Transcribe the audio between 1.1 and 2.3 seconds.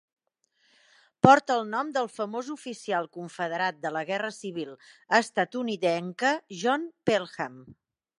Porta el nom del